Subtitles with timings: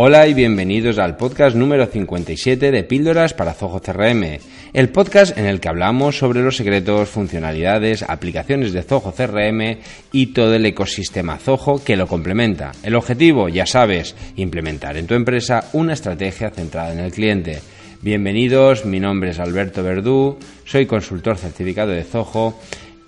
[0.00, 4.38] Hola y bienvenidos al podcast número 57 de Píldoras para Zoho CRM,
[4.72, 9.78] el podcast en el que hablamos sobre los secretos, funcionalidades, aplicaciones de Zoho CRM
[10.12, 12.70] y todo el ecosistema Zoho que lo complementa.
[12.84, 17.58] El objetivo, ya sabes, implementar en tu empresa una estrategia centrada en el cliente.
[18.00, 22.56] Bienvenidos, mi nombre es Alberto Verdú, soy consultor certificado de Zoho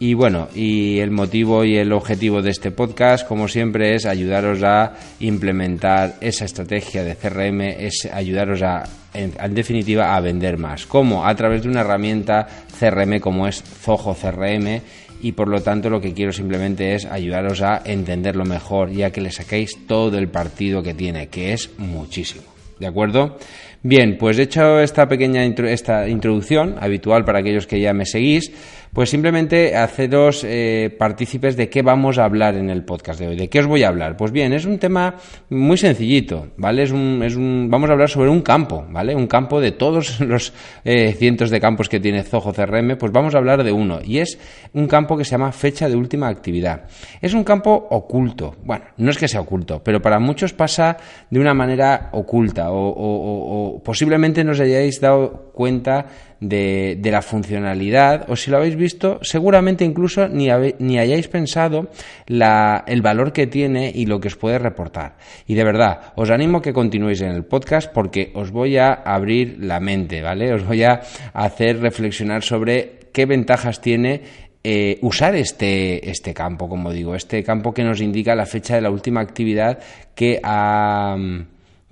[0.02, 4.62] y bueno, y el motivo y el objetivo de este podcast, como siempre, es ayudaros
[4.62, 10.86] a implementar esa estrategia de CRM, es ayudaros a, en, definitiva, a vender más.
[10.86, 11.26] ¿Cómo?
[11.26, 12.46] A través de una herramienta
[12.78, 14.80] CRM como es Zoho CRM
[15.20, 19.12] y por lo tanto lo que quiero simplemente es ayudaros a entenderlo mejor y a
[19.12, 22.44] que le saquéis todo el partido que tiene, que es muchísimo.
[22.78, 23.36] ¿De acuerdo?
[23.82, 28.52] Bien, pues hecho esta pequeña esta introducción habitual para aquellos que ya me seguís,
[28.92, 33.36] pues simplemente haceros eh, partícipes de qué vamos a hablar en el podcast de hoy.
[33.36, 34.16] ¿De qué os voy a hablar?
[34.16, 35.14] Pues bien, es un tema
[35.48, 36.82] muy sencillito, ¿vale?
[36.82, 39.14] Es un, es un, vamos a hablar sobre un campo, ¿vale?
[39.14, 40.52] Un campo de todos los
[40.84, 44.00] eh, cientos de campos que tiene Zoho CRM, pues vamos a hablar de uno.
[44.04, 44.38] Y es
[44.72, 46.84] un campo que se llama fecha de última actividad.
[47.20, 48.56] Es un campo oculto.
[48.64, 50.96] Bueno, no es que sea oculto, pero para muchos pasa
[51.30, 56.06] de una manera oculta o, posiblemente no os hayáis dado cuenta
[56.40, 61.90] de, de, la funcionalidad o si lo habéis visto, seguramente incluso ni, ni hayáis pensado
[62.26, 65.16] la, el valor que tiene y lo que os puede reportar.
[65.46, 69.58] Y de verdad, os animo que continuéis en el podcast porque os voy a abrir
[69.60, 70.52] la mente, ¿vale?
[70.52, 71.00] Os voy a
[71.34, 74.22] hacer reflexionar sobre qué ventajas tiene
[74.62, 78.82] eh, usar este, este campo, como digo, este campo que nos indica la fecha de
[78.82, 79.78] la última actividad
[80.14, 80.40] que,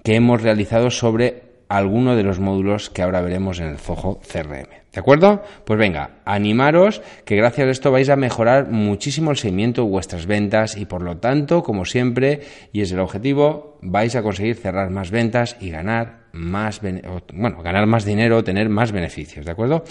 [0.04, 4.68] que hemos realizado sobre alguno de los módulos que ahora veremos en el Zoho CRM.
[4.92, 5.42] ¿De acuerdo?
[5.64, 10.26] Pues venga, animaros que gracias a esto vais a mejorar muchísimo el seguimiento de vuestras
[10.26, 12.40] ventas y por lo tanto, como siempre,
[12.72, 17.86] y es el objetivo, vais a conseguir cerrar más ventas y ganar más, bueno, ganar
[17.86, 19.84] más dinero, tener más beneficios, ¿de acuerdo?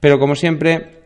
[0.00, 1.01] Pero como siempre,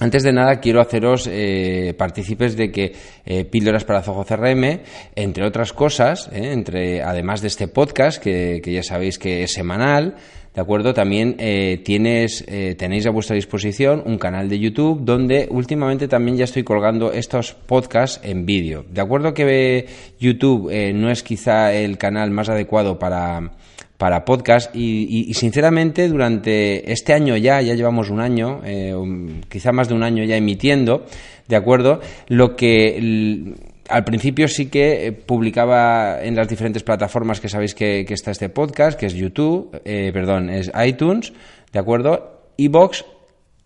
[0.00, 2.92] antes de nada, quiero haceros eh, partícipes de que
[3.24, 4.80] eh, Píldoras para Zoho CRM,
[5.14, 10.16] entre otras cosas, eh, entre, además de este podcast, que, ya sabéis que es semanal,
[10.52, 10.94] ¿de acuerdo?
[10.94, 12.44] También eh, tienes,
[12.76, 17.54] tenéis a vuestra disposición un canal de YouTube donde últimamente también ya estoy colgando estos
[17.54, 18.84] podcasts en vídeo.
[18.90, 19.86] ¿De acuerdo que
[20.18, 23.52] YouTube no es quizá el canal más adecuado para
[23.98, 28.94] para podcast y, sinceramente durante este año ya, ya llevamos un año, eh,
[29.48, 31.06] quizá más de un año ya emitiendo,
[31.48, 32.00] ¿de acuerdo?
[32.28, 33.54] Lo que
[33.88, 38.48] al principio sí que eh, publicaba en las diferentes plataformas que sabéis que, está este
[38.48, 41.32] podcast, que es YouTube, eh, perdón, es iTunes,
[41.72, 42.50] ¿de acuerdo?
[42.58, 43.04] Evox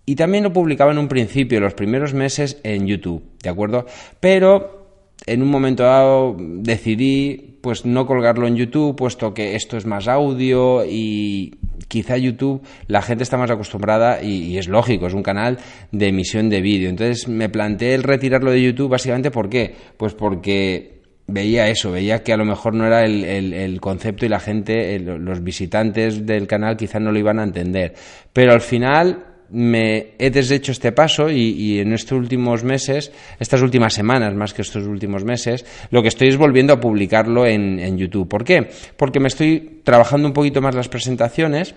[0.05, 3.85] y también lo publicaba en un principio, los primeros meses en YouTube, ¿de acuerdo?
[4.21, 4.78] Pero
[5.27, 10.09] en un momento dado decidí pues no colgarlo en YouTube puesto que esto es más
[10.09, 11.59] audio y
[11.89, 15.59] quizá YouTube la gente está más acostumbrada y, es lógico, es un canal
[15.91, 16.89] de emisión de vídeo.
[16.89, 19.75] Entonces me planteé el retirarlo de YouTube básicamente ¿por qué?
[19.97, 24.41] Pues porque veía eso, veía que a lo mejor no era el, concepto y la
[24.41, 27.95] gente, los visitantes del canal quizá no lo iban a entender.
[28.33, 33.95] Pero al final me he deshecho este paso y, en estos últimos meses, estas últimas
[33.95, 37.99] semanas más que estos últimos meses, lo que estoy es volviendo a publicarlo en, en
[37.99, 38.29] YouTube.
[38.29, 38.69] ¿Por qué?
[38.97, 41.75] Porque me estoy trabajando un poquito más las presentaciones.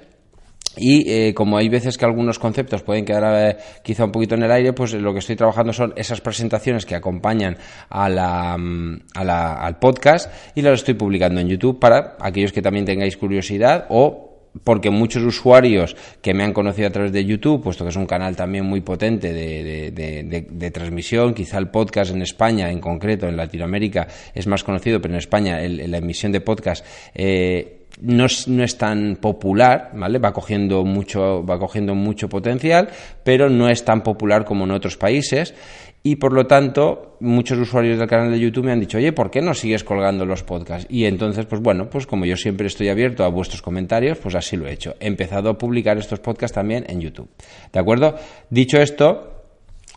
[0.77, 4.43] Y eh, como hay veces que algunos conceptos pueden quedar eh, quizá un poquito en
[4.43, 7.57] el aire, pues lo que estoy trabajando son esas presentaciones que acompañan
[7.89, 12.53] a la, mm, a la, al podcast y las estoy publicando en YouTube para aquellos
[12.53, 14.30] que también tengáis curiosidad o
[14.63, 18.05] porque muchos usuarios que me han conocido a través de YouTube, puesto que es un
[18.05, 24.07] canal también muy potente de, transmisión, quizá el podcast en España en concreto, en Latinoamérica
[24.33, 28.77] es más conocido, pero en España la emisión de podcast eh, no es, no es,
[28.77, 30.17] tan popular, ¿vale?
[30.17, 32.89] Va cogiendo mucho, va cogiendo mucho potencial,
[33.23, 35.53] pero no es tan popular como en otros países
[36.03, 39.29] y por lo tanto muchos usuarios del canal de YouTube me han dicho, oye, ¿por
[39.29, 40.87] qué no sigues colgando los podcasts?
[40.89, 44.57] Y entonces, pues bueno, pues como yo siempre estoy abierto a vuestros comentarios, pues así
[44.57, 44.95] lo he hecho.
[44.99, 47.29] He empezado a publicar estos podcasts también en YouTube.
[47.71, 48.15] ¿De acuerdo?
[48.49, 49.40] Dicho esto,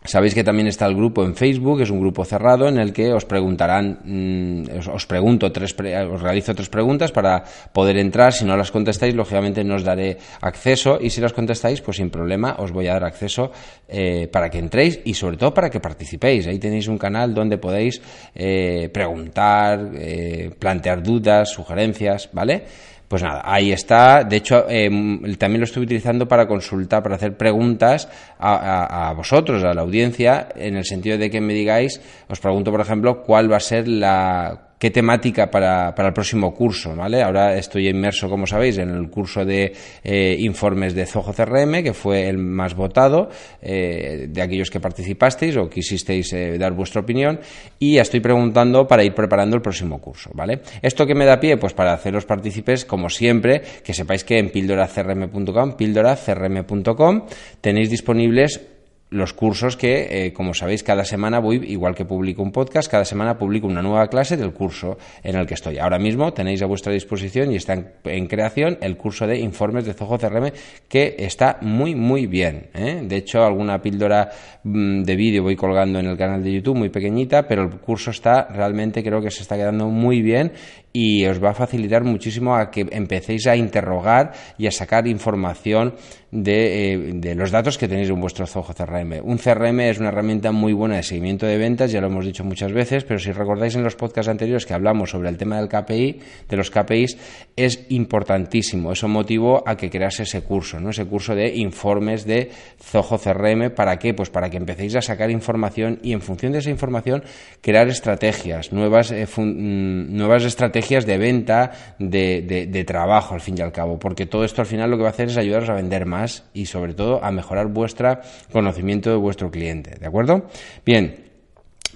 [0.05, 3.11] Sabéis que también está el grupo en Facebook, es un grupo cerrado en el que
[3.11, 7.43] os preguntarán, mm, os, pregunto tres, os realizo tres preguntas para
[7.73, 8.31] poder entrar.
[8.31, 12.09] Si no las contestáis, lógicamente no os daré acceso y si las contestáis, pues sin
[12.09, 13.51] problema os voy a dar acceso
[13.87, 16.47] eh, para que entréis y sobre todo para que participéis.
[16.47, 18.01] Ahí tenéis un canal donde podéis
[18.35, 22.63] eh, preguntar, eh, plantear dudas, sugerencias, ¿vale?
[23.07, 24.23] Pues nada, ahí está.
[24.23, 28.09] De hecho, em, también lo estoy utilizando para consultar, para hacer preguntas
[28.39, 32.81] a, vosotros, a la audiencia, en el sentido de que me digáis, os pregunto, por
[32.81, 37.23] ejemplo, cuál va a ser la qué temática para, para, el próximo curso, ¿vale?
[37.23, 39.73] Ahora estoy inmerso, como sabéis, en el curso de
[40.03, 43.27] eh, informes de Zoho CRM, que fue el más votado
[43.63, 47.39] eh, de aquellos que participasteis o quisisteis eh, dar vuestra opinión,
[47.79, 50.61] y estoy preguntando para ir preparando el próximo curso, ¿vale?
[50.83, 51.57] ¿Esto que me da pie?
[51.57, 57.25] Pues para haceros partícipes, como siempre, que sepáis que en píldoracrm.com, píldoracrm.com,
[57.59, 58.74] tenéis disponibles
[59.11, 63.05] los cursos que, eh, como sabéis, cada semana voy, igual que publico un podcast, cada
[63.05, 65.77] semana publico una nueva clase del curso en el que estoy.
[65.77, 67.73] Ahora mismo tenéis a vuestra disposición y está
[68.03, 70.51] en, creación el curso de informes de Zoho CRM
[70.89, 72.69] que está muy, muy bien.
[72.73, 73.01] ¿eh?
[73.03, 74.29] De hecho, alguna píldora
[74.63, 78.09] mm, de vídeo voy colgando en el canal de YouTube, muy pequeñita, pero el curso
[78.09, 80.51] está realmente, creo que se está quedando muy bien
[80.95, 85.93] y os va a facilitar muchísimo a que empecéis a interrogar y a sacar información
[86.35, 89.21] de, eh, de, los datos que tenéis en vuestro Zoho CRM.
[89.23, 92.43] Un CRM es una herramienta muy buena de seguimiento de ventas, ya lo hemos dicho
[92.43, 95.69] muchas veces, pero si recordáis en los podcasts anteriores que hablamos sobre el tema del
[95.69, 97.17] KPI, de los KPIs,
[97.55, 98.91] es importantísimo.
[98.91, 100.89] Eso motivó a que crease ese curso, ¿no?
[100.89, 102.51] ese curso de informes de
[102.81, 103.69] Zoho CRM.
[103.73, 104.13] ¿Para qué?
[104.13, 107.23] Pues para que empecéis a sacar información y en función de esa información
[107.61, 113.61] crear estrategias, nuevas, eh, mm, nuevas estrategias de venta, de, de trabajo al fin y
[113.61, 115.73] al cabo, porque todo esto al final lo que va a hacer es ayudaros a
[115.73, 118.19] vender más y sobre todo a mejorar vuestro
[118.51, 119.95] conocimiento de vuestro cliente.
[119.99, 120.47] ¿De acuerdo?
[120.85, 121.25] Bien,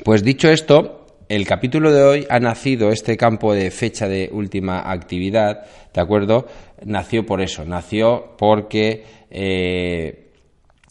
[0.04, 4.92] pues dicho esto, el capítulo de hoy ha nacido, este campo de fecha de última
[4.92, 6.48] actividad, ¿de acuerdo?
[6.86, 10.29] Nació por eso, nació porque eh,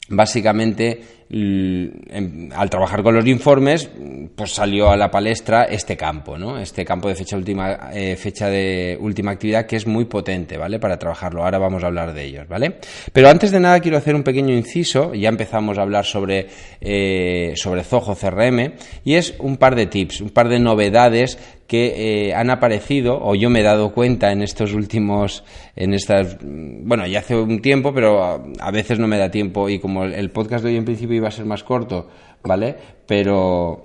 [0.08, 3.90] básicamente al trabajar con los informes,
[4.34, 6.58] pues salió a la palestra este campo, ¿no?
[6.58, 10.78] Este campo de fecha última, eh, fecha de última actividad que es muy potente, ¿vale?
[10.78, 11.44] Para trabajarlo.
[11.44, 12.76] Ahora vamos a hablar de ellos, ¿vale?
[13.12, 15.12] Pero antes de nada quiero hacer un pequeño inciso.
[15.14, 16.46] Ya empezamos a hablar sobre
[16.80, 18.72] eh, sobre Zoho CRM
[19.04, 21.38] y es un par de tips, un par de novedades
[21.68, 25.44] que eh, han aparecido o yo me he dado cuenta en estos últimos
[25.76, 29.78] en estas bueno ya hace un tiempo pero a, veces no me da tiempo y
[29.78, 32.08] como el, podcast de hoy en principio iba a ser más corto
[32.42, 32.74] vale
[33.06, 33.84] pero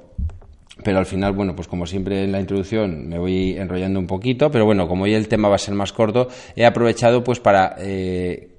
[0.83, 4.49] pero al final, bueno, pues como siempre en la introducción me voy enrollando un poquito,
[4.49, 7.75] pero bueno, como hoy el tema va a ser más corto, he aprovechado pues para
[7.77, 8.52] eh,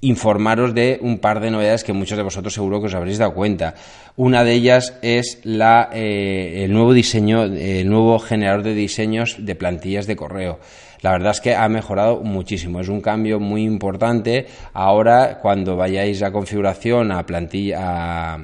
[0.00, 3.34] informaros de un par de novedades que muchos de vosotros seguro que os habréis dado
[3.34, 3.74] cuenta.
[4.16, 9.54] Una de ellas es la, eh, el nuevo diseño, el nuevo generador de diseños de
[9.54, 10.58] plantillas de correo.
[11.02, 12.80] La verdad es que ha mejorado muchísimo.
[12.80, 14.46] Es un cambio muy importante.
[14.72, 18.38] Ahora, cuando vayáis a configuración, a plantilla,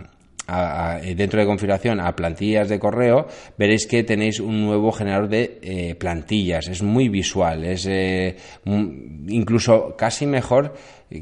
[1.17, 3.27] dentro de configuración a plantillas de correo,
[3.57, 6.69] veréis que tenéis un nuevo generador de eh, plantillas.
[6.69, 10.75] Es muy visual, es eh, incluso casi mejor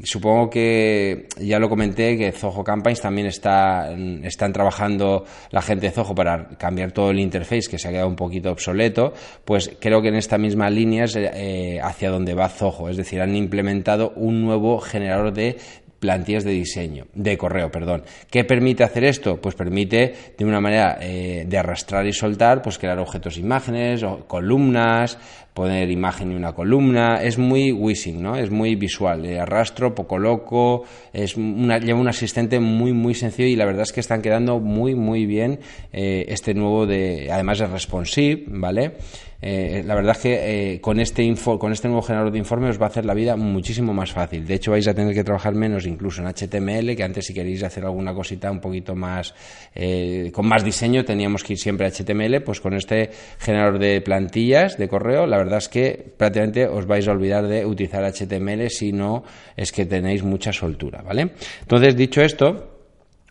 [0.03, 3.91] Supongo que ya lo comenté que Zoho Campaigns también está,
[4.23, 8.07] están trabajando la gente de Zoho para cambiar todo el interface que se ha quedado
[8.07, 9.13] un poquito obsoleto.
[9.43, 12.87] Pues creo que en esta misma línea es eh, hacia donde va Zoho.
[12.89, 15.57] Es decir, han implementado un nuevo generador de
[15.99, 18.03] plantillas de diseño, de correo, perdón.
[18.29, 19.39] ¿Qué permite hacer esto?
[19.41, 24.25] Pues permite de una manera eh, de arrastrar y soltar, pues crear objetos, imágenes, o
[24.27, 25.17] columnas,
[25.53, 27.21] poner imagen y una columna.
[27.21, 28.35] Es muy wishing, ¿no?
[28.35, 29.21] Es muy visual.
[29.21, 33.83] De arrastro, poco loco, es una, lleva un asistente muy, muy sencillo y la verdad
[33.83, 35.59] es que están quedando muy, muy bien
[35.91, 38.93] eh, este nuevo de, además es responsive, ¿vale?
[39.41, 42.69] Eh, la verdad es que eh, con, este info, con este nuevo generador de informe
[42.69, 44.45] os va a hacer la vida muchísimo más fácil.
[44.45, 47.63] De hecho, vais a tener que trabajar menos incluso en HTML, que antes si queréis
[47.63, 49.33] hacer alguna cosita un poquito más,
[49.75, 52.41] eh, con más diseño, teníamos que ir siempre a HTML.
[52.41, 57.07] Pues con este generador de plantillas de correo, la verdad es que prácticamente os vais
[57.07, 59.23] a olvidar de utilizar HTML si no
[59.55, 61.31] es que tenéis mucha soltura, ¿vale?
[61.61, 62.79] Entonces, dicho esto,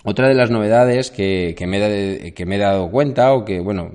[0.05, 3.91] otra de las novedades que, que, me, que me he dado cuenta o que, bueno,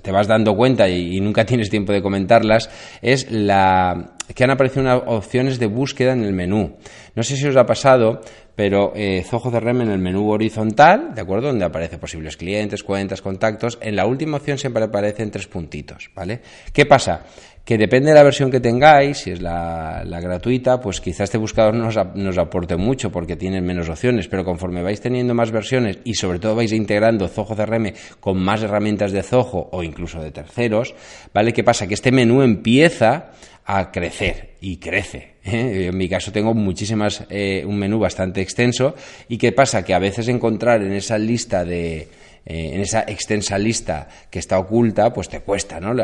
[0.00, 2.70] te vas dando cuenta y, nunca tienes tiempo de comentarlas,
[3.02, 6.76] es la que han aparecido unas opciones de búsqueda en el menú.
[7.14, 8.20] No sé si os ha pasado,
[8.54, 11.48] pero eh, Zoho CRM en el menú horizontal, ¿de acuerdo?
[11.48, 16.40] Donde aparece posibles clientes, cuentas, contactos, en la última opción siempre aparecen tres puntitos, ¿vale?
[16.72, 17.24] ¿Qué pasa?
[17.64, 21.74] que depende de la versión que tengáis, si es la, gratuita, pues quizás este buscador
[21.74, 26.14] nos, nos, aporte mucho porque tiene menos opciones, pero conforme vais teniendo más versiones y
[26.14, 30.94] sobre todo vais integrando Zoho CRM con más herramientas de Zoho o incluso de terceros,
[31.32, 31.52] ¿vale?
[31.52, 31.86] ¿Qué pasa?
[31.86, 33.30] Que este menú empieza
[33.64, 35.31] a crecer y crece.
[35.44, 35.86] ¿Eh?
[35.88, 38.94] En mi caso tengo muchísimas, eh, un menú bastante extenso
[39.28, 39.84] y ¿qué pasa?
[39.84, 42.08] Que a veces encontrar en esa lista de
[42.44, 45.94] eh, en esa extensa lista que está oculta, pues te cuesta, ¿no?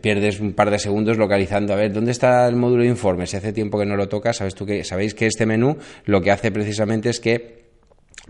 [0.00, 3.26] Pierdes un par de segundos localizando a ver dónde está el módulo de informe.
[3.26, 6.20] Si hace tiempo que no lo tocas, sabes tú que sabéis que este menú lo
[6.20, 7.67] que hace precisamente es que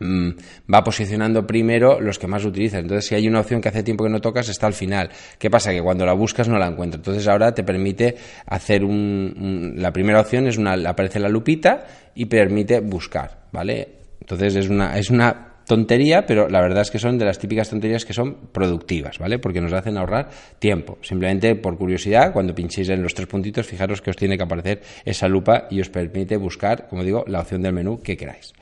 [0.01, 2.81] va posicionando primero los que más utilizan.
[2.81, 5.11] Entonces, si hay una opción que hace tiempo que no tocas, está al final.
[5.39, 5.73] ¿Qué pasa?
[5.73, 7.01] Que cuando la buscas no la encuentras.
[7.01, 12.27] Entonces, ahora te permite hacer un, la primera opción es una, aparece la lupita y
[12.27, 13.89] permite buscar, ¿vale?
[14.21, 17.69] Entonces, es una, es una tontería, pero la verdad es que son de las típicas
[17.69, 19.39] tonterías que son productivas, ¿vale?
[19.39, 20.99] Porque nos hacen ahorrar tiempo.
[21.03, 24.81] Simplemente por curiosidad, cuando pinchéis en los tres puntitos, fijaros que os tiene que aparecer
[25.05, 28.53] esa lupa y os permite buscar, como digo, la opción del menú que queráis.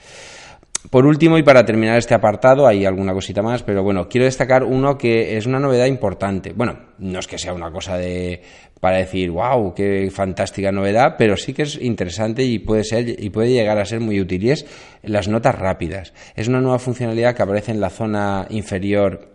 [0.90, 4.62] Por último, y para terminar este apartado, hay alguna cosita más, pero bueno, quiero destacar
[4.62, 6.52] uno que es una novedad importante.
[6.54, 8.42] Bueno, no es que sea una cosa de
[8.80, 13.30] para decir, wow, qué fantástica novedad, pero sí que es interesante y puede ser y
[13.30, 14.44] puede llegar a ser muy útil.
[14.44, 14.66] Y es
[15.02, 16.12] las notas rápidas.
[16.34, 19.30] Es una nueva funcionalidad que aparece en la zona inferior,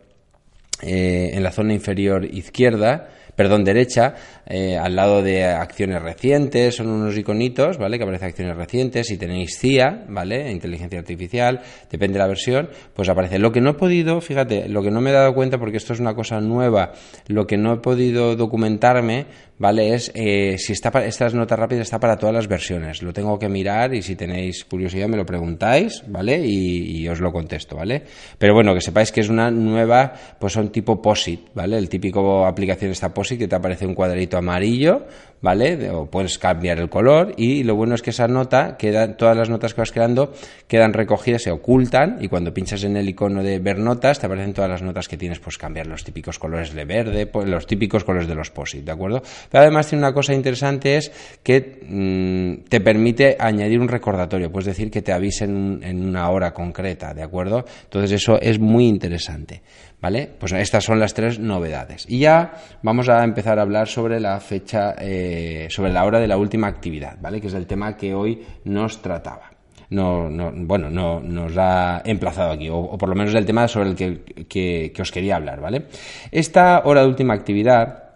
[0.81, 3.10] eh, en la zona inferior izquierda
[3.41, 4.13] perdón, derecha,
[4.45, 7.98] eh, al lado de acciones recientes, son unos iconitos, ¿vale?
[7.98, 10.51] Que aparece acciones recientes, si tenéis CIA, ¿vale?
[10.51, 13.39] Inteligencia artificial, depende de la versión, pues aparece.
[13.39, 15.93] Lo que no he podido, fíjate, lo que no me he dado cuenta, porque esto
[15.93, 16.91] es una cosa nueva,
[17.25, 19.25] lo que no he podido documentarme,
[19.62, 19.94] ¿vale?
[19.94, 23.03] Es eh, si está para, estas notas rápidas está para todas las versiones.
[23.03, 26.41] Lo tengo que mirar y si tenéis curiosidad me lo preguntáis, ¿vale?
[26.44, 28.03] Y, os lo contesto, ¿vale?
[28.38, 31.77] Pero bueno, que sepáis que es una nueva, pues son tipo POSIT, ¿vale?
[31.77, 35.06] El típico aplicación está POSIT que te aparece un cuadrito amarillo,
[35.41, 35.89] ¿vale?
[35.89, 39.50] O puedes cambiar el color y lo bueno es que esa nota, queda, todas las
[39.50, 40.33] notas que vas creando
[40.67, 44.53] quedan recogidas, se ocultan y cuando pinchas en el icono de ver notas te aparecen
[44.53, 48.27] todas las notas que tienes, pues cambiar los típicos colores de verde, los típicos colores
[48.27, 49.21] de los POSIT, ¿de acuerdo?
[49.50, 51.12] Pero además tiene una cosa interesante es
[51.43, 56.53] que mm, te permite añadir un recordatorio, puedes decir que te avisen en una hora
[56.53, 57.65] concreta, ¿de acuerdo?
[57.83, 59.62] Entonces eso es muy interesante.
[60.01, 60.27] ¿Vale?
[60.39, 62.05] Pues estas son las tres novedades.
[62.10, 66.27] Y ya vamos a empezar a hablar sobre la fecha, eh, sobre la hora de
[66.27, 67.39] la última actividad, ¿vale?
[67.39, 69.51] Que es el tema que hoy nos trataba.
[69.91, 73.89] No, no, bueno, no, nos ha emplazado aquí, o, por lo menos el tema sobre
[73.89, 73.96] el
[74.48, 75.86] que, que os quería hablar, ¿vale?
[76.31, 78.11] Esta hora de última actividad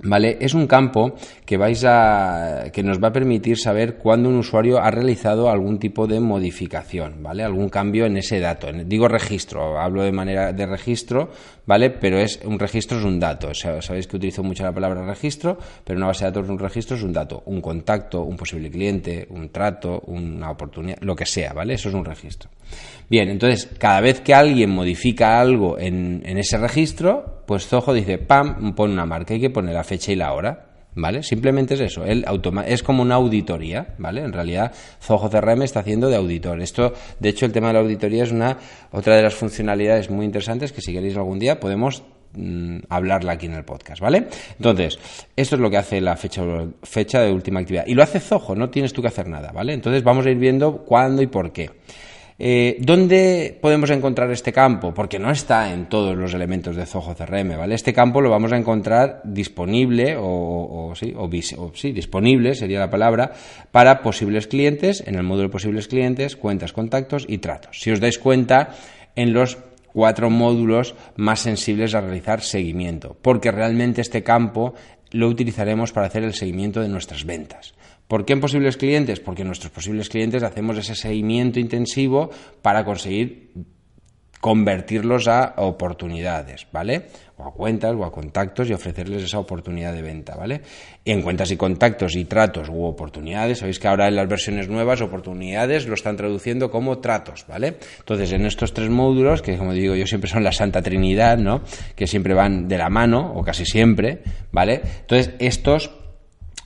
[0.00, 0.38] ¿Vale?
[0.40, 1.14] Es un campo
[1.46, 5.78] que vais a que nos va a permitir saber cuándo un usuario ha realizado algún
[5.78, 7.44] tipo de modificación, ¿vale?
[7.44, 8.72] Algún cambio en ese dato.
[8.72, 11.30] Digo registro, hablo de manera de registro,
[11.64, 11.90] ¿vale?
[11.90, 13.54] Pero es un registro es un dato.
[13.54, 17.02] Sabéis que utilizo mucho la palabra registro, pero una base de datos un registro es
[17.02, 21.74] un dato, un contacto, un posible cliente, un trato, una oportunidad, lo que sea, ¿vale?
[21.74, 22.50] Eso es un registro.
[23.08, 28.74] Bien, entonces, cada vez que alguien modifica algo en, ese registro, pues Zoho dice, pam,
[28.74, 30.70] pone una marca, hay que poner la fecha y la hora.
[30.96, 31.24] ¿Vale?
[31.24, 32.24] Simplemente es eso, él
[32.66, 34.22] es como una auditoría, ¿vale?
[34.22, 34.72] En realidad,
[35.02, 36.62] Zoho CRM está haciendo de auditor.
[36.62, 38.56] Esto, de hecho, el tema de la auditoría es una
[38.92, 43.46] otra de las funcionalidades muy interesantes que si queréis algún día podemos mm, hablarla aquí
[43.46, 44.28] en el podcast, ¿vale?
[44.56, 44.96] Entonces,
[45.34, 46.44] esto es lo que hace la fecha,
[46.84, 47.88] fecha de última actividad.
[47.88, 49.72] Y lo hace Zoho, no tienes tú que hacer nada, ¿vale?
[49.72, 51.72] Entonces vamos a ir viendo cuándo y por qué.
[52.36, 54.92] Eh, ¿Dónde podemos encontrar este campo?
[54.92, 57.76] Porque no está en todos los elementos de Zoho CRM, ¿vale?
[57.76, 61.30] Este campo lo vamos a encontrar disponible, o, sí, o,
[61.74, 63.32] sí, disponible sería la palabra,
[63.70, 67.80] para posibles clientes, en el módulo posibles clientes, cuentas, contactos y tratos.
[67.80, 68.74] Si os dais cuenta,
[69.14, 69.58] en los
[69.92, 74.74] cuatro módulos más sensibles a realizar seguimiento, porque realmente este campo
[75.12, 77.74] lo utilizaremos para hacer el seguimiento de nuestras ventas.
[78.08, 79.20] ¿Por qué en posibles clientes?
[79.20, 82.30] Porque nuestros posibles clientes hacemos ese seguimiento intensivo
[82.62, 83.50] para conseguir
[84.44, 87.06] convertirlos a oportunidades, ¿vale?
[87.38, 90.60] O a cuentas o a contactos y ofrecerles esa oportunidad de venta, ¿vale?
[91.06, 95.00] en cuentas y contactos y tratos u oportunidades, sabéis que ahora en las versiones nuevas
[95.00, 97.76] oportunidades lo están traduciendo como tratos, ¿vale?
[98.00, 101.62] Entonces, en estos tres módulos, que como digo yo siempre son la Santa Trinidad, ¿no?
[101.96, 104.82] Que siempre van de la mano, o casi siempre, ¿vale?
[105.00, 105.90] Entonces, estos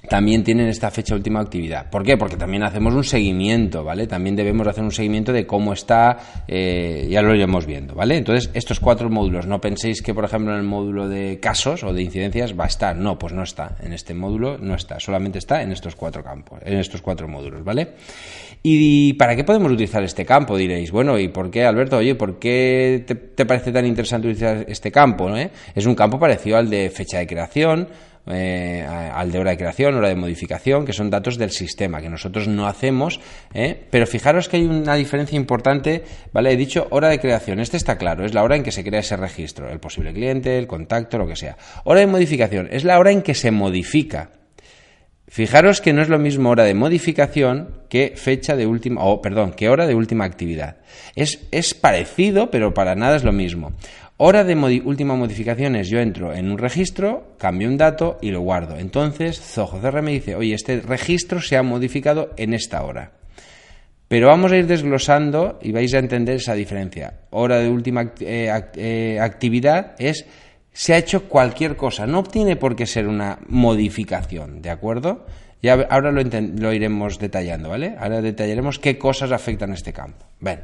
[0.09, 1.91] también tienen esta fecha última actividad.
[1.91, 2.17] ¿Por qué?
[2.17, 4.07] Porque también hacemos un seguimiento, ¿vale?
[4.07, 8.17] También debemos hacer un seguimiento de cómo está, eh, ya lo iremos viendo, ¿vale?
[8.17, 11.93] Entonces, estos cuatro módulos, no penséis que, por ejemplo, en el módulo de casos o
[11.93, 15.39] de incidencias va a estar, no, pues no está, en este módulo no está, solamente
[15.39, 17.95] está en estos cuatro campos, en estos cuatro módulos, ¿vale?
[18.63, 20.57] ¿Y para qué podemos utilizar este campo?
[20.57, 21.99] Diréis, bueno, ¿y por qué, Alberto?
[21.99, 25.35] Oye, ¿por qué te, parece tan interesante utilizar este campo?
[25.37, 25.51] ¿eh?
[25.75, 27.89] Es un campo parecido al de fecha de creación,
[28.31, 32.09] eh, al de hora de creación, hora de modificación, que son datos del sistema, que
[32.09, 33.21] nosotros no hacemos,
[33.55, 33.87] ¿eh?
[33.91, 36.53] pero fijaros que hay una diferencia importante, ¿vale?
[36.53, 39.01] He dicho hora de creación, este está claro, es la hora en que se crea
[39.01, 41.57] ese registro, el posible cliente, el contacto, lo que sea.
[41.85, 44.31] Hora de modificación, es la hora en que se modifica.
[45.31, 49.53] Fijaros que no es lo mismo hora de modificación que fecha de última, o perdón,
[49.53, 50.79] que hora de última actividad.
[51.17, 53.73] Es, es parecido, pero para nada es lo mismo.
[54.21, 58.41] Hora de última modificación es yo entro en un registro, cambio un dato y lo
[58.41, 58.77] guardo.
[58.77, 63.13] Entonces Zoho CR me dice, oye, este registro se ha modificado en esta hora.
[64.09, 67.21] Pero vamos a ir desglosando y vais a entender esa diferencia.
[67.31, 70.27] Hora de última eh, eh, actividad es
[70.73, 75.27] se ha hecho cualquier cosa, no tiene por qué ser una modificación, ¿de acuerdo?
[75.61, 77.97] Ya ahora lo, iremos detallando, ¿vale?
[77.99, 80.25] Ahora detallaremos qué cosas afectan a este campo.
[80.41, 80.61] Bueno,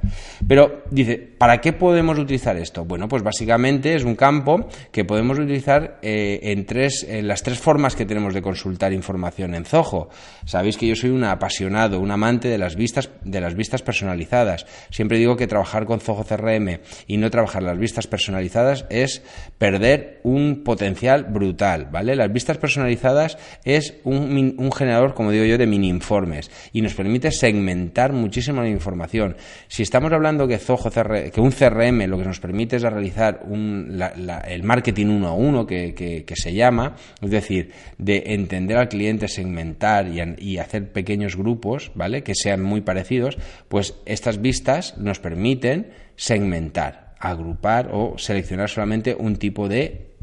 [0.47, 2.85] pero dice, ¿para qué podemos utilizar esto?
[2.85, 7.59] Bueno, pues básicamente es un campo que podemos utilizar eh, en, tres, en las tres
[7.59, 10.11] formas que tenemos de consultar información en Zoho.
[10.45, 14.65] Sabéis que yo soy un apasionado, un amante de las vistas, de las vistas personalizadas.
[14.91, 19.23] Siempre digo que trabajar con Zoho CRM y no trabajar las vistas personalizadas es
[19.59, 22.15] perder un potencial brutal, ¿vale?
[22.15, 24.71] Las vistas personalizadas es un, un
[25.15, 29.37] como digo yo, de mini informes y nos permite segmentar muchísimo la información.
[29.69, 34.63] Si estamos hablando que, Zoho que un CRM lo que nos permite es realizar el
[34.63, 40.59] marketing uno a uno, que, se llama, es decir, de entender al cliente, segmentar y,
[40.59, 42.23] hacer pequeños grupos, ¿vale?
[42.23, 43.37] Que sean muy parecidos,
[43.69, 50.14] pues estas vistas nos permiten segmentar, agrupar o seleccionar solamente un tipo de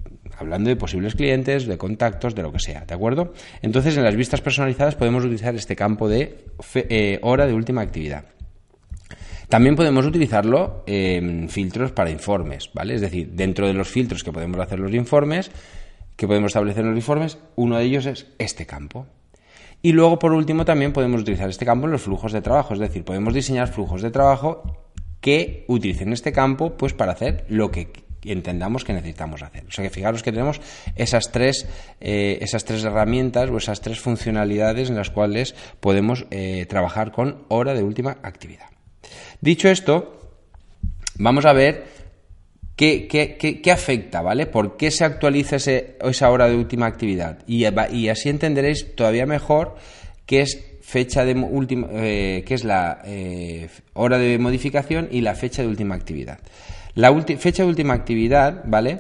[0.42, 3.34] hablando de posibles clientes, de contactos, de lo que sea, ¿de acuerdo?
[3.62, 6.46] Entonces, en las vistas personalizadas podemos utilizar este campo de
[6.76, 8.26] eh, hora de última actividad.
[9.48, 12.96] También podemos utilizarlo en filtros para informes, ¿vale?
[12.96, 15.52] Es decir, dentro de los filtros que podemos hacer los informes,
[16.16, 19.08] que podemos establecer en los informes, uno de ellos es este campo.
[19.82, 22.80] Y luego, por último, también podemos utilizar este campo en los flujos de trabajo, es
[22.80, 24.64] decir, podemos diseñar flujos de trabajo
[25.20, 27.92] que utilicen este campo pues para hacer lo que
[28.24, 29.66] entendamos que necesitamos hacer.
[29.68, 30.62] O sea que fijaros que tenemos
[30.96, 31.66] esas tres,
[32.00, 37.44] eh, esas tres herramientas o esas tres funcionalidades en las cuales podemos eh, trabajar con
[37.48, 38.68] hora de última actividad.
[39.42, 40.34] Dicho esto,
[41.18, 41.86] vamos a ver
[42.76, 44.46] qué, qué, afecta, ¿vale?
[44.46, 47.40] ¿Por qué se actualiza esa hora de última actividad?
[47.48, 49.76] Y, así entenderéis todavía mejor
[50.28, 53.02] qué es fecha de última, eh, es la
[53.94, 56.40] hora de modificación y la fecha de última actividad.
[56.96, 59.00] La fecha de última actividad, ¿vale?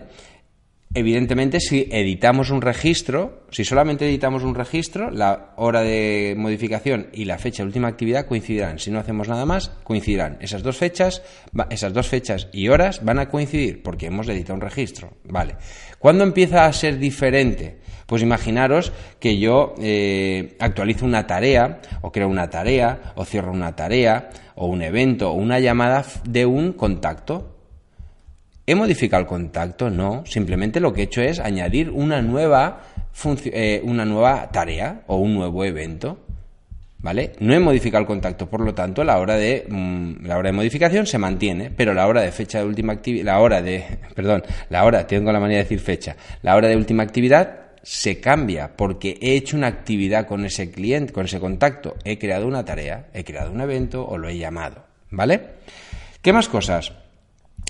[0.93, 7.23] Evidentemente, si editamos un registro, si solamente editamos un registro, la hora de modificación y
[7.23, 8.77] la fecha de última actividad coincidirán.
[8.77, 10.37] Si no hacemos nada más, coincidirán.
[10.41, 11.23] Esas dos fechas,
[11.69, 15.13] esas dos fechas y horas van a coincidir porque hemos editado un registro.
[15.23, 15.55] Vale.
[15.97, 17.77] ¿Cuándo empieza a ser diferente?
[18.05, 23.77] Pues imaginaros que yo eh, actualizo una tarea, o creo una tarea, o cierro una
[23.77, 27.60] tarea, o un evento, o una llamada de un contacto.
[28.71, 29.89] ¿He modificado el contacto?
[29.89, 32.83] No, simplemente lo que he hecho es añadir una nueva,
[33.43, 36.19] eh, una nueva tarea o un nuevo evento.
[36.99, 37.33] ¿Vale?
[37.41, 40.53] No he modificado el contacto, por lo tanto, la hora de mm, la hora de
[40.53, 43.83] modificación se mantiene, pero la hora de fecha de última actividad, la hora de,
[44.15, 48.21] perdón, la hora, tengo la manía de decir fecha, la hora de última actividad se
[48.21, 52.63] cambia porque he hecho una actividad con ese cliente, con ese contacto, he creado una
[52.63, 55.41] tarea, he creado un evento o lo he llamado, ¿vale?
[56.21, 56.93] ¿Qué más cosas?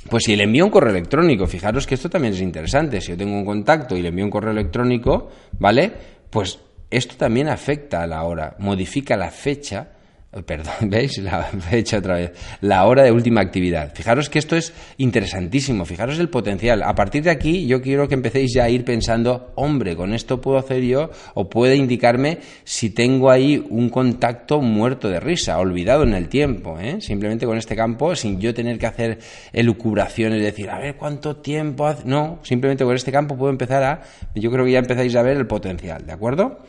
[0.09, 3.01] Pues si le envío un correo electrónico, fijaros que esto también es interesante.
[3.01, 5.91] Si yo tengo un contacto y le envío un correo electrónico, ¿vale?
[6.29, 9.87] Pues esto también afecta a la hora, modifica la fecha
[10.45, 11.17] Perdón, ¿veis?
[11.17, 12.31] La fecha otra vez.
[12.61, 13.93] La hora de última actividad.
[13.93, 16.83] Fijaros que esto es interesantísimo, fijaros el potencial.
[16.83, 20.39] A partir de aquí yo quiero que empecéis ya a ir pensando, hombre, con esto
[20.39, 26.03] puedo hacer yo o puede indicarme si tengo ahí un contacto muerto de risa, olvidado
[26.03, 26.79] en el tiempo.
[26.79, 27.01] ¿eh?
[27.01, 29.19] Simplemente con este campo, sin yo tener que hacer
[29.51, 32.07] elucubraciones decir, a ver cuánto tiempo hace.
[32.07, 34.01] No, simplemente con este campo puedo empezar a.
[34.35, 36.59] Yo creo que ya empezáis a ver el potencial, ¿de acuerdo?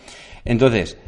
[0.44, 0.98] Entonces,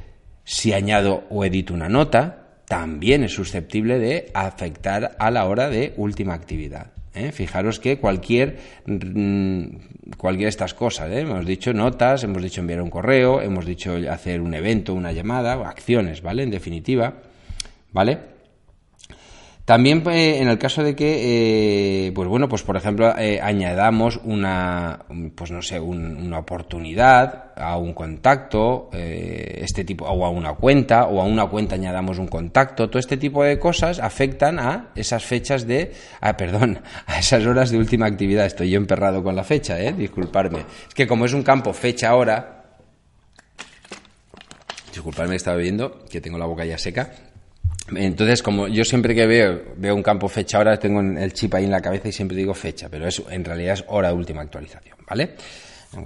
[0.45, 5.92] si añado o edito una nota, también es susceptible de afectar a la hora de
[5.96, 6.92] última actividad.
[7.14, 7.33] ¿eh?
[7.33, 9.64] Fijaros que cualquier, mm,
[10.16, 11.20] cualquier de estas cosas, ¿eh?
[11.20, 15.55] hemos dicho notas, hemos dicho enviar un correo, hemos dicho hacer un evento, una llamada,
[15.68, 16.42] acciones, ¿vale?
[16.42, 17.14] En definitiva,
[17.92, 18.34] ¿vale?
[19.64, 24.20] También eh, en el caso de que, eh, pues bueno, pues por ejemplo, eh, añadamos
[24.22, 31.07] una, pues no sé, una oportunidad a un contacto, este tipo, o a una cuenta,
[31.07, 35.24] o a una cuenta añadamos un contacto, todo este tipo de cosas afectan a esas
[35.24, 38.44] fechas de, ah, perdón, a esas horas de última actividad.
[38.44, 40.59] Estoy yo emperrado con la fecha, eh, disculparme.
[40.88, 42.64] Es que como es un campo fecha-hora,
[44.92, 47.11] disculparme, estaba viendo que tengo la boca ya seca.
[47.94, 51.64] Entonces, como yo siempre que veo, veo un campo fecha ahora, tengo el chip ahí
[51.64, 54.42] en la cabeza y siempre digo fecha, pero eso en realidad es hora de última
[54.42, 55.35] actualización, ¿vale?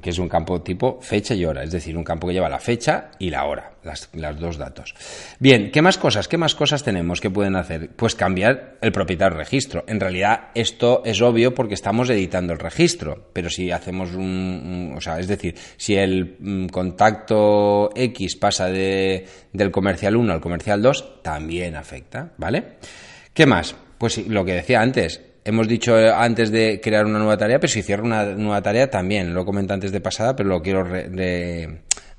[0.00, 2.58] Que es un campo tipo fecha y hora, es decir, un campo que lleva la
[2.58, 4.94] fecha y la hora, las, dos datos.
[5.38, 6.28] Bien, ¿qué más cosas?
[6.28, 7.90] ¿Qué más cosas tenemos que pueden hacer?
[7.96, 9.84] Pues cambiar el propietario registro.
[9.88, 15.00] En realidad esto es obvio porque estamos editando el registro, pero si hacemos un, o
[15.00, 20.82] sea, es decir, si el mm, contacto X pasa de, del comercial 1 al comercial
[20.82, 22.78] 2, también afecta, ¿vale?
[23.32, 23.74] ¿Qué más?
[23.98, 27.82] Pues lo que decía antes, hemos dicho antes de crear una nueva tarea, pero si
[27.82, 30.86] cierro una nueva tarea también, lo comenté antes de pasada, pero lo quiero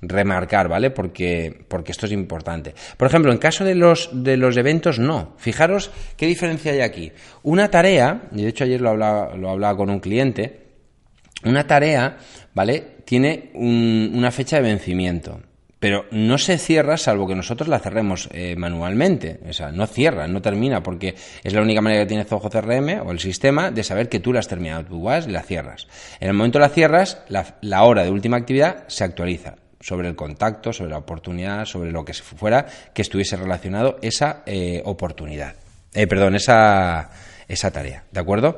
[0.02, 0.90] remarcar, ¿vale?
[0.90, 2.74] Porque, porque esto es importante.
[2.98, 5.36] Por ejemplo, en caso de los, de los eventos, no.
[5.38, 7.12] Fijaros qué diferencia hay aquí.
[7.44, 10.68] Una tarea, y de hecho ayer lo hablaba, lo hablaba con un cliente,
[11.44, 12.18] una tarea,
[12.56, 12.98] ¿vale?
[13.06, 15.40] Tiene una fecha de vencimiento
[15.80, 19.40] pero no se cierra salvo que nosotros la cerremos eh, manualmente.
[19.48, 23.02] O sea, no cierra, no termina, porque es la única manera que tiene Zoho CRM
[23.06, 24.86] o el sistema de saber que tú la has terminado.
[24.86, 25.88] Tú vas y la cierras.
[26.20, 30.16] En el momento que la cierras, la, hora de última actividad se actualiza sobre el
[30.16, 35.56] contacto, sobre la oportunidad, sobre lo que fuera que estuviese relacionado esa eh, oportunidad.
[35.94, 37.10] Eh, perdón, esa,
[37.48, 38.04] esa tarea.
[38.12, 38.58] ¿De acuerdo?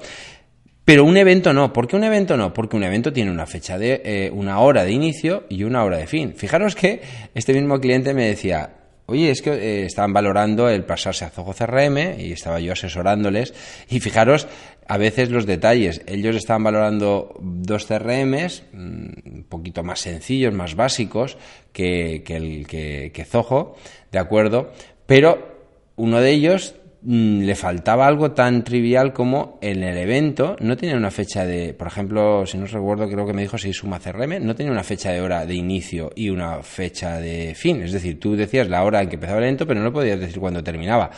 [0.92, 1.72] Pero un evento no.
[1.72, 2.54] ¿Por qué un evento no?
[2.54, 5.96] Porque un evento tiene una fecha de eh, una hora de inicio y una hora
[5.96, 6.34] de fin.
[6.36, 7.02] Fijaros que
[7.34, 8.72] este mismo cliente me decía,
[9.06, 13.54] oye, es que eh, estaban valorando el pasarse a Zoho CRM y estaba yo asesorándoles.
[13.90, 14.50] Y fijaros
[14.86, 16.02] a veces los detalles.
[16.08, 21.38] Ellos estaban valorando dos CRMs mm, un poquito más sencillos, más básicos
[21.72, 23.78] que, el, que, que Zoho,
[24.12, 24.74] ¿de acuerdo?
[25.06, 25.56] Pero
[25.96, 30.96] uno de ellos Mm, le faltaba algo tan trivial como en el evento no tenía
[30.96, 34.46] una fecha de, por ejemplo, si no recuerdo, creo que me dijo si suma CRM,
[34.46, 37.82] no tenía una fecha de hora de inicio y una fecha de fin.
[37.82, 40.40] Es decir, tú decías la hora en que empezaba el evento, pero no podías decir
[40.40, 41.10] cuándo terminaba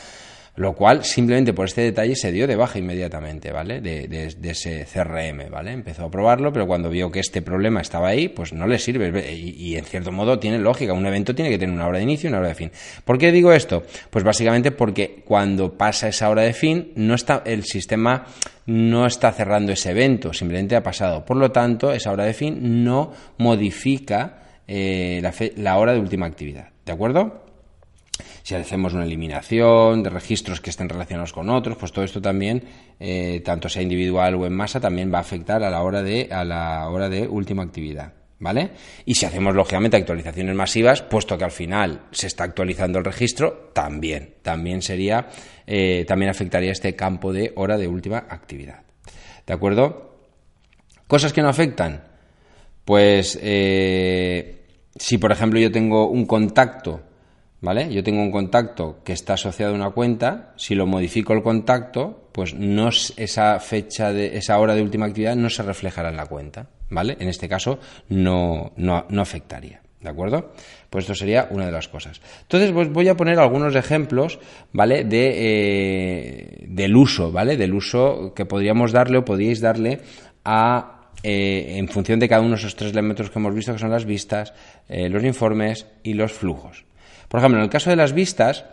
[0.55, 3.81] lo cual simplemente por este detalle se dio de baja inmediatamente, ¿vale?
[3.81, 5.71] De, ese CRM, ¿vale?
[5.71, 9.33] Empezó a probarlo, pero cuando vio que este problema estaba ahí, pues no le sirve.
[9.33, 12.27] Y, en cierto modo tiene lógica, un evento tiene que tener una hora de inicio
[12.27, 12.71] y una hora de fin.
[13.03, 13.83] ¿Por qué digo esto?
[14.11, 18.25] Pues básicamente porque cuando pasa esa hora de fin, no está, el sistema
[18.67, 21.25] no está cerrando ese evento, simplemente ha pasado.
[21.25, 26.27] Por lo tanto, esa hora de fin no modifica eh, la, la hora de última
[26.27, 26.69] actividad.
[26.85, 27.42] ¿De acuerdo?
[28.43, 32.63] Si hacemos una eliminación de registros que estén relacionados con otros, pues todo esto también,
[32.99, 36.27] eh, tanto sea individual o en masa, también va a afectar a la hora de,
[36.29, 38.13] a la hora de última actividad.
[38.39, 38.71] ¿Vale?
[39.05, 43.71] Y si hacemos, lógicamente, actualizaciones masivas, puesto que al final se está actualizando el registro,
[43.73, 45.29] también, también sería,
[45.65, 48.81] eh, también afectaría este campo de hora de última actividad.
[49.47, 50.17] ¿De acuerdo?
[51.07, 52.03] Cosas que no afectan.
[52.83, 54.65] Pues, eh,
[54.97, 57.01] si por ejemplo yo tengo un contacto
[57.63, 57.91] ¿vale?
[57.93, 62.27] Yo tengo un contacto que está asociado a una cuenta, si lo modifico el contacto,
[62.33, 66.25] pues no esa fecha de esa hora de última actividad no se reflejará en la
[66.25, 67.15] cuenta, ¿vale?
[67.19, 69.81] En este caso no, no, no afectaría.
[70.01, 70.51] ¿De acuerdo?
[70.89, 72.19] Pues esto sería una de las cosas.
[72.41, 74.37] Entonces, pues voy a poner algunos ejemplos,
[74.73, 75.05] ¿vale?
[75.05, 77.55] De, eh, del uso, ¿vale?
[77.55, 80.01] Del uso que podríamos darle o podríais darle
[80.43, 83.79] a, eh, en función de cada uno de esos tres elementos que hemos visto, que
[83.79, 84.53] son las vistas,
[84.89, 86.83] eh, los informes y los flujos.
[87.33, 88.63] Por ejemplo, en el caso de las vistas,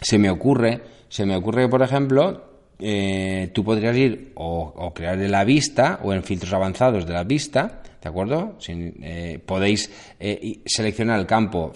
[0.00, 2.42] se me ocurre, se me ocurre que, por ejemplo,
[2.80, 7.22] eh, tú podrías ir o, crear de la vista o en filtros avanzados de la
[7.22, 8.58] vista, ¿de acuerdo?
[8.66, 11.74] Eh, podéis eh, seleccionar el campo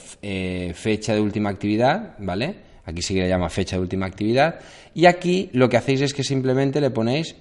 [0.75, 2.57] fecha de última actividad, ¿vale?
[2.87, 4.59] Aquí sí que le llama fecha de última actividad.
[4.93, 7.37] Y aquí lo que hacéis es que simplemente le ponéis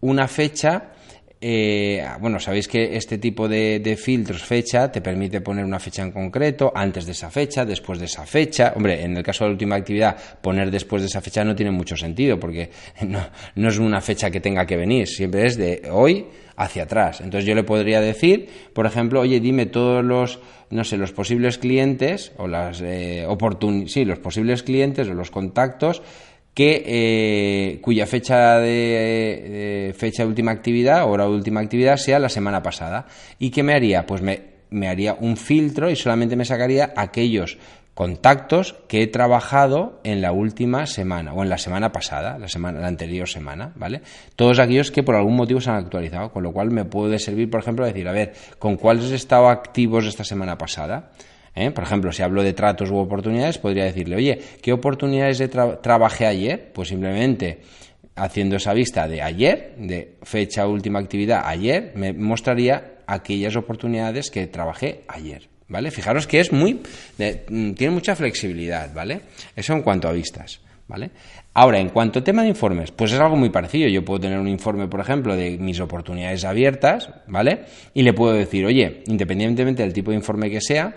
[0.00, 0.92] una fecha
[1.38, 6.10] eh, bueno, sabéis que este tipo de, filtros fecha te permite poner una fecha en
[6.10, 8.72] concreto, antes de esa fecha, después de esa fecha.
[8.74, 11.70] Hombre, en el caso de la última actividad, poner después de esa fecha no tiene
[11.70, 12.70] mucho sentido, porque
[13.54, 17.20] no, es una fecha que tenga que venir, siempre es de hoy hacia atrás.
[17.20, 21.58] Entonces yo le podría decir, por ejemplo, oye, dime todos los, no sé, los posibles
[21.58, 23.26] clientes o las eh,
[23.88, 26.02] sí, los posibles clientes o los contactos
[26.56, 32.30] que, eh, cuya fecha de, fecha de última actividad, hora de última actividad, sea la
[32.30, 33.04] semana pasada.
[33.38, 34.06] ¿Y qué me haría?
[34.06, 34.40] Pues me,
[34.70, 37.58] me haría un filtro y solamente me sacaría aquellos
[37.92, 42.80] contactos que he trabajado en la última semana o en la semana pasada, la semana
[42.80, 44.00] la anterior semana, ¿vale?
[44.34, 47.50] Todos aquellos que por algún motivo se han actualizado, con lo cual me puede servir,
[47.50, 51.10] por ejemplo, decir, a ver, ¿con cuáles he estado activos esta semana pasada?
[51.56, 51.72] ¿Eh?
[51.72, 56.26] Por ejemplo, si hablo de tratos u oportunidades, podría decirle, oye, ¿qué oportunidades de trabajé
[56.26, 56.70] ayer?
[56.72, 57.58] Pues simplemente
[58.14, 64.46] haciendo esa vista de ayer, de fecha última actividad ayer, me mostraría aquellas oportunidades que
[64.46, 65.48] trabajé ayer.
[65.68, 65.90] ¿Vale?
[65.90, 66.74] Fijaros que es muy.
[67.48, 69.22] Mm, tiene mucha flexibilidad, ¿vale?
[69.56, 70.60] Eso en cuanto a vistas.
[70.88, 71.10] ¿vale?
[71.54, 73.88] Ahora, en cuanto a tema de informes, pues es algo muy parecido.
[73.88, 77.62] Yo puedo tener un informe, por ejemplo, de mis oportunidades abiertas, ¿vale?
[77.94, 80.94] Y le puedo decir, oye, independientemente del tipo de informe que sea,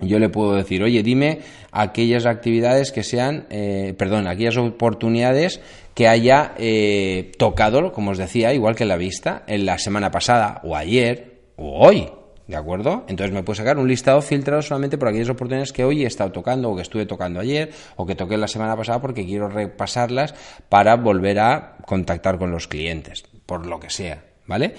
[0.00, 1.40] yo le puedo decir, oye, dime
[1.72, 5.60] aquellas actividades que sean, eh, perdón, aquellas oportunidades
[5.94, 10.60] que haya eh, tocado, como os decía, igual que la vista, en la semana pasada
[10.64, 12.08] o ayer o hoy,
[12.46, 13.04] ¿De acuerdo?
[13.08, 16.30] Entonces me puedo sacar un listado filtrado solamente por aquellas oportunidades que hoy he estado
[16.30, 20.32] tocando o que estuve tocando ayer o que toqué la semana pasada porque quiero repasarlas
[20.68, 24.74] para volver a contactar con los clientes, por lo que sea, ¿vale?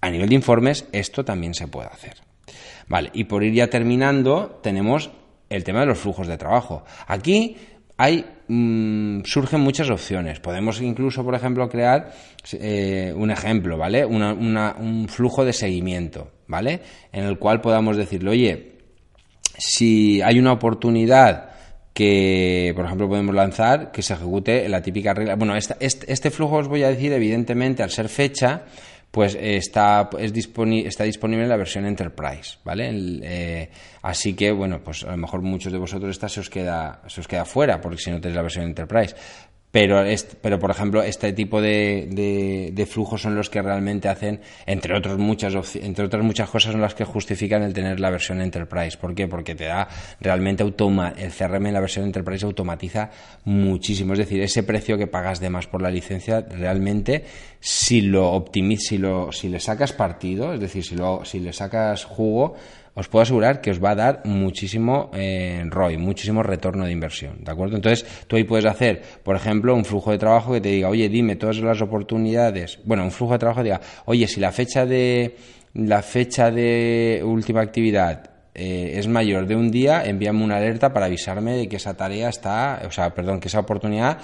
[0.00, 2.27] A nivel de informes esto también se puede hacer.
[2.88, 5.10] Vale, y por ir ya terminando tenemos
[5.48, 6.84] el tema de los flujos de trabajo.
[7.06, 7.56] Aquí
[7.96, 10.40] hay mm, surgen muchas opciones.
[10.40, 12.12] Podemos incluso, por ejemplo, crear
[12.52, 14.04] eh, un ejemplo, ¿vale?
[14.06, 16.80] un flujo de seguimiento, ¿vale?
[17.12, 18.72] En el cual podamos decirle, oye,
[19.58, 21.50] si hay una oportunidad
[21.92, 25.34] que, por ejemplo, podemos lanzar, que se ejecute la típica regla.
[25.34, 28.62] Bueno, este, este flujo os voy a decir, evidentemente, al ser fecha,
[29.10, 32.90] pues está, es está disponible la versión Enterprise, ¿vale?
[33.22, 33.70] Eh,
[34.02, 37.22] así que, bueno, pues a lo mejor muchos de vosotros esta se os queda, se
[37.22, 39.16] os queda fuera, porque si no tenéis la versión Enterprise.
[39.70, 40.02] Pero,
[40.40, 45.18] pero por ejemplo, este tipo de, de, flujos son los que realmente hacen, entre, otros
[45.18, 48.96] muchas, entre otras muchas cosas, son las que justifican el tener la versión Enterprise.
[48.96, 49.28] ¿Por qué?
[49.28, 49.86] Porque te da
[50.20, 53.10] realmente automa el CRM en la versión Enterprise automatiza
[53.44, 54.14] muchísimo.
[54.14, 57.24] Es decir, ese precio que pagas de más por la licencia, realmente,
[57.60, 61.52] si lo optimizas, si, lo, si le sacas partido, es decir, si, lo, si le
[61.52, 62.54] sacas jugo,
[62.94, 67.44] os puedo asegurar que os va a dar muchísimo eh, ROI, muchísimo retorno de inversión,
[67.44, 67.76] ¿de acuerdo?
[67.76, 71.08] Entonces, tú ahí puedes hacer, por ejemplo, un flujo de trabajo que te diga, oye,
[71.08, 74.86] dime todas las oportunidades, bueno, un flujo de trabajo que diga, oye, si la fecha
[74.86, 75.36] de
[75.74, 81.06] la fecha de última actividad eh, es mayor de un día, envíame una alerta para
[81.06, 84.18] avisarme de que esa tarea está, o sea, perdón, que esa oportunidad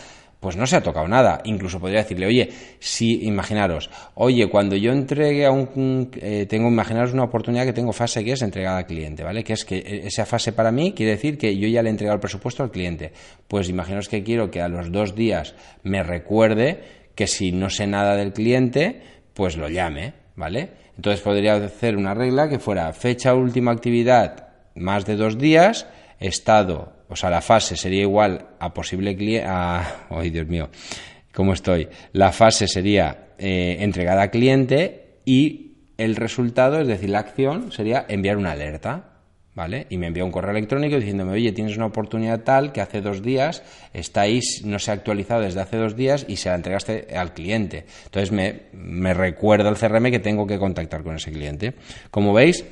[0.45, 1.41] pues no se ha tocado nada.
[1.45, 7.15] Incluso podría decirle, oye, si, imaginaros, oye, cuando yo entregue a un, eh, tengo, imaginaros
[7.15, 9.43] una oportunidad que tengo fase que es entregada al cliente, ¿vale?
[9.43, 11.93] Que es que e, esa fase para mí quiere decir que yo ya le he
[11.93, 13.11] entregado el presupuesto al cliente.
[13.49, 16.83] Pues imaginaros que quiero que a los dos días me recuerde
[17.15, 19.01] que si no sé nada del cliente,
[19.33, 20.73] pues lo llame, ¿vale?
[20.95, 25.87] Entonces podría hacer una regla que fuera fecha última actividad más de dos días,
[26.21, 30.69] estado o sea, la fase sería igual a posible cliente, ay Dios mío,
[31.33, 31.89] ¿cómo estoy?
[32.13, 38.05] La fase sería eh, entregada a cliente y el resultado, es decir, la acción sería
[38.09, 39.15] enviar una alerta,
[39.55, 39.87] ¿vale?
[39.91, 43.23] Y me envía un correo electrónico diciéndome, oye, tienes una oportunidad tal que hace dos
[43.23, 43.63] días
[43.93, 47.87] estáis, no se ha actualizado desde hace dos días y se la entregaste al cliente.
[48.07, 51.75] Entonces me, me recuerda el CRM que tengo que contactar con ese cliente.
[52.11, 52.65] Como veis,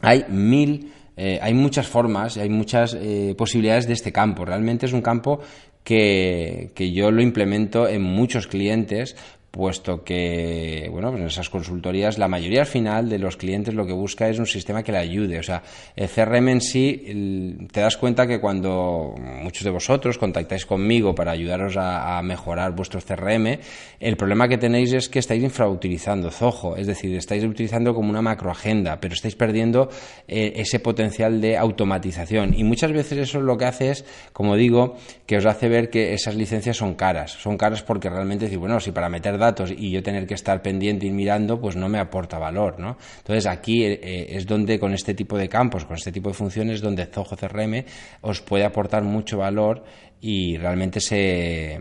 [0.00, 4.44] hay mil eh, hay muchas formas, hay muchas eh, posibilidades de este campo.
[4.44, 5.40] Realmente es un campo
[5.82, 9.16] que, que, yo lo implemento en muchos clientes
[9.50, 13.86] puesto que, bueno, pues en esas consultorías la mayoría al final de los clientes lo
[13.86, 15.38] que busca es un sistema que le ayude.
[15.38, 15.62] O sea,
[15.96, 21.32] el CRM en sí, te das cuenta que cuando muchos de vosotros contactáis conmigo para
[21.32, 23.58] ayudaros a, mejorar vuestro CRM,
[24.00, 28.20] el problema que tenéis es que estáis infrautilizando Zoho, es decir, estáis utilizando como una
[28.20, 29.88] macroagenda, pero estáis perdiendo
[30.26, 32.54] eh, ese potencial de automatización.
[32.54, 36.12] Y muchas veces eso lo que hace es, como digo, que os hace ver que
[36.12, 37.32] esas licencias son caras.
[37.32, 40.60] Son caras porque realmente decir, bueno, si para meter datos y yo tener que estar
[40.62, 42.96] pendiente y mirando, pues no me aporta valor, ¿no?
[43.18, 46.34] Entonces aquí eh, eh, es donde con este tipo de campos, con este tipo de
[46.34, 47.84] funciones, donde Zoho CRM
[48.20, 49.84] os puede aportar mucho valor
[50.20, 51.78] y realmente se,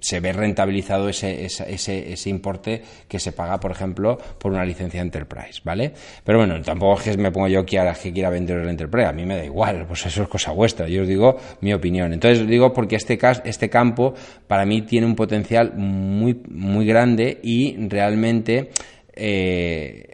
[0.00, 5.00] se ve rentabilizado ese, ese, ese, importe que se paga, por ejemplo, por una licencia
[5.00, 5.92] Enterprise, ¿vale?
[6.24, 9.06] Pero bueno, tampoco es que me pongo yo que ahora que quiera vender el Enterprise,
[9.06, 12.12] a mí me da igual, pues eso es cosa vuestra, yo os digo mi opinión.
[12.12, 14.14] Entonces digo porque este, este campo
[14.46, 18.70] para mí tiene un potencial muy, muy grande y realmente...
[19.14, 20.11] Eh,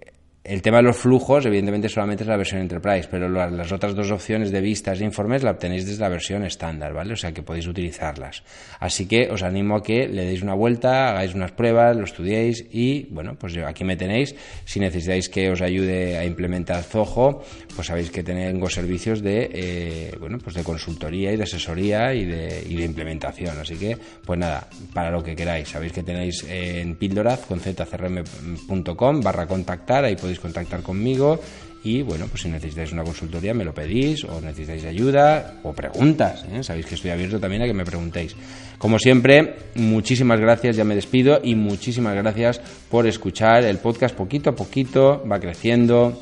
[0.49, 4.11] el tema de los flujos, evidentemente, solamente es la versión Enterprise, pero las otras dos
[4.11, 7.13] opciones de vistas e informes la obtenéis desde la versión estándar, ¿vale?
[7.13, 8.43] O sea que podéis utilizarlas.
[8.81, 12.65] Así que os animo a que le deis una vuelta, hagáis unas pruebas, lo estudiéis
[12.73, 14.35] y, bueno, pues aquí me tenéis.
[14.65, 17.43] Si necesitáis que os ayude a implementar Zoho,
[17.75, 22.25] pues sabéis que tengo servicios de, eh, bueno, pues de consultoría y de asesoría y
[22.25, 23.59] de, implementación.
[23.59, 25.69] Así que, pues nada, para lo que queráis.
[25.69, 31.40] Sabéis que tenéis en píldoraz con zcrm.com barra contactar, ahí podéis contactar conmigo
[31.85, 36.44] y bueno, pues si necesitáis una consultoría me lo pedís o necesitáis ayuda o preguntas,
[36.53, 36.62] ¿eh?
[36.62, 38.35] sabéis que estoy abierto también a que me preguntéis.
[38.79, 44.51] Como siempre, muchísimas gracias, ya me despido y muchísimas gracias por escuchar el podcast poquito
[44.51, 46.20] a poquito, va creciendo,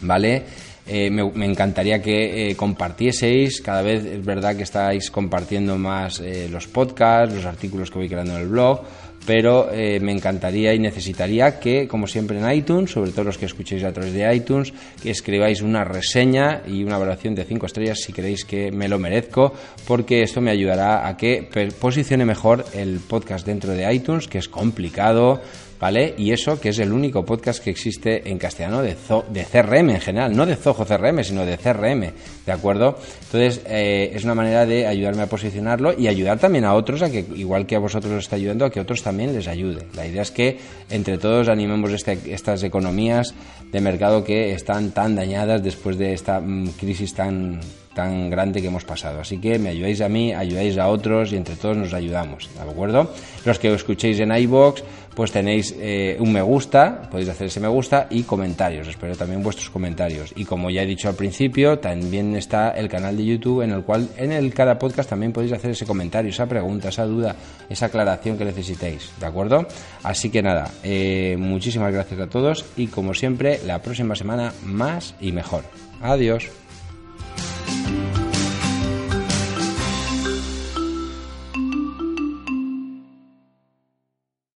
[0.00, 0.42] ¿vale?
[0.86, 3.60] Eh, me, encantaría que compartieseis.
[3.60, 8.34] Cada vez es verdad que estáis compartiendo más los podcasts, los artículos que voy creando
[8.34, 8.82] en el blog
[9.26, 13.46] pero eh, me encantaría y necesitaría que, como siempre en iTunes, sobre todo los que
[13.46, 18.00] escuchéis a través de iTunes, que escribáis una reseña y una evaluación de 5 estrellas
[18.00, 19.54] si creéis que me lo merezco,
[19.86, 24.48] porque esto me ayudará a que posicione mejor el podcast dentro de iTunes, que es
[24.48, 25.40] complicado,
[25.80, 26.14] ¿vale?
[26.18, 28.96] Y eso que es el único podcast que existe en castellano de,
[29.30, 32.12] de CRM en general, no de Zoho CRM, sino de CRM,
[32.46, 32.98] ¿de acuerdo?
[33.24, 37.10] Entonces, eh, es una manera de ayudarme a posicionarlo y ayudar también a otros a
[37.10, 39.86] que, igual que a vosotros os está ayudando, a que otros también les ayude.
[39.94, 40.58] La idea es que
[40.90, 43.34] entre todos animemos este, estas economías
[43.72, 47.60] de mercado que están tan dañadas después de esta mm, crisis tan
[48.00, 49.20] tan grande que hemos pasado.
[49.20, 52.62] Así que me ayudáis a mí, ayudáis a otros y entre todos nos ayudamos, ¿de
[52.62, 53.12] acuerdo?
[53.44, 54.82] Los que escuchéis en iBox,
[55.14, 58.88] pues tenéis eh, un me gusta, podéis hacer ese me gusta y comentarios.
[58.88, 60.32] Espero también vuestros comentarios.
[60.34, 63.82] Y como ya he dicho al principio, también está el canal de YouTube en el
[63.82, 67.36] cual en el cada podcast también podéis hacer ese comentario, esa pregunta, esa duda,
[67.68, 69.66] esa aclaración que necesitéis, ¿de acuerdo?
[70.02, 75.14] Así que nada, eh, muchísimas gracias a todos y como siempre, la próxima semana más
[75.20, 75.64] y mejor.
[76.00, 76.48] Adiós.